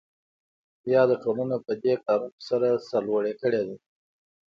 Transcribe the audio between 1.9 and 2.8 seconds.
کارونو سره